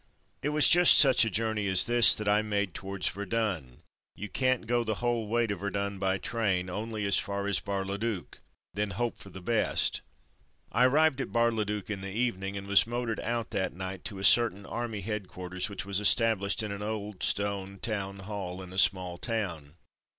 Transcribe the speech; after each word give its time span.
It 0.41 0.49
was 0.49 0.67
just 0.67 0.97
such 0.97 1.23
a 1.25 1.29
journey 1.29 1.67
as 1.67 1.85
this 1.85 2.15
that 2.15 2.27
I 2.27 2.41
made 2.41 2.73
towards 2.73 3.07
Verdun. 3.09 3.83
You 4.15 4.29
can't 4.29 4.65
go 4.65 4.83
the 4.83 4.95
whole 4.95 5.27
way 5.27 5.45
to 5.45 5.55
Verdun 5.55 5.99
by 5.99 6.17
train— 6.17 6.69
only 6.71 7.05
as 7.05 7.19
far 7.19 7.45
as 7.47 7.59
Bar 7.59 7.85
le 7.85 7.99
duc— 7.99 8.39
then 8.73 8.89
hope 8.89 9.19
for 9.19 9.29
the 9.29 9.43
best. 9.43 10.01
I 10.71 10.85
arrived 10.85 11.21
at 11.21 11.31
Bar 11.31 11.51
le 11.51 11.65
duc 11.65 11.91
in 11.91 12.01
the 12.01 12.07
evening, 12.11 12.57
and 12.57 12.65
was 12.65 12.87
motored 12.87 13.19
out 13.19 13.51
that 13.51 13.73
night 13.75 14.03
to 14.05 14.17
a 14.17 14.23
certain 14.23 14.65
army 14.65 15.01
headquarters 15.01 15.69
which 15.69 15.85
was 15.85 15.99
established 15.99 16.63
in 16.63 16.71
an 16.71 16.81
old 16.81 17.21
stone 17.21 17.77
town 17.77 18.21
hall 18.21 18.63
in 18.63 18.73
a 18.73 18.79
small 18.79 19.19
town. 19.19 19.75